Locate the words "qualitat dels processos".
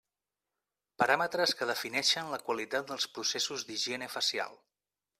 2.49-3.71